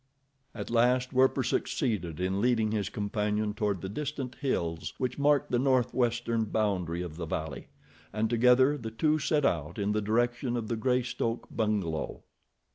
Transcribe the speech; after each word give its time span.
At 0.55 0.71
last 0.71 1.13
Werper 1.13 1.43
succeeded 1.43 2.19
in 2.19 2.41
leading 2.41 2.71
his 2.71 2.89
companion 2.89 3.53
toward 3.53 3.81
the 3.81 3.87
distant 3.87 4.33
hills 4.33 4.95
which 4.97 5.19
mark 5.19 5.49
the 5.49 5.59
northwestern 5.59 6.45
boundary 6.45 7.03
of 7.03 7.17
the 7.17 7.27
valley, 7.27 7.67
and 8.11 8.27
together 8.27 8.79
the 8.79 8.89
two 8.89 9.19
set 9.19 9.45
out 9.45 9.77
in 9.77 9.91
the 9.91 10.01
direction 10.01 10.57
of 10.57 10.69
the 10.69 10.75
Greystoke 10.75 11.47
bungalow. 11.55 12.23